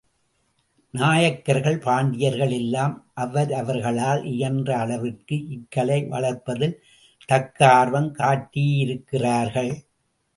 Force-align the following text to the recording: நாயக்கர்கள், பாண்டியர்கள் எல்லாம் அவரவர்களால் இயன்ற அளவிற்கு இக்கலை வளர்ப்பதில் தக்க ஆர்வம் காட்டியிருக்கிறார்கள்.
நாயக்கர்கள், 0.93 1.77
பாண்டியர்கள் 1.77 2.51
எல்லாம் 2.51 2.95
அவரவர்களால் 3.13 4.23
இயன்ற 4.25 4.69
அளவிற்கு 4.77 5.35
இக்கலை 5.57 5.99
வளர்ப்பதில் 6.07 6.75
தக்க 7.25 7.69
ஆர்வம் 7.71 8.09
காட்டியிருக்கிறார்கள். 8.15 9.71